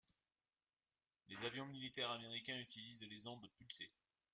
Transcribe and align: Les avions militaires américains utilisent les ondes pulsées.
Les 1.27 1.45
avions 1.45 1.67
militaires 1.67 2.09
américains 2.09 2.57
utilisent 2.57 3.03
les 3.07 3.27
ondes 3.27 3.47
pulsées. 3.59 3.85